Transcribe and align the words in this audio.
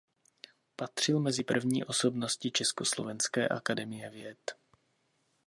Patřil 0.75 1.19
mezi 1.19 1.43
první 1.43 1.83
osobnosti 1.83 2.51
Československé 2.51 3.47
akademie 3.47 4.09
věd. 4.09 4.41